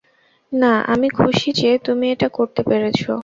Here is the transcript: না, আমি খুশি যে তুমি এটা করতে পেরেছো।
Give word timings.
না, 0.51 0.73
আমি 0.87 1.07
খুশি 1.09 1.49
যে 1.51 1.71
তুমি 1.77 2.05
এটা 2.11 2.27
করতে 2.29 2.61
পেরেছো। 2.63 3.11